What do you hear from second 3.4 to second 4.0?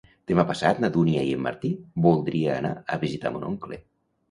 oncle.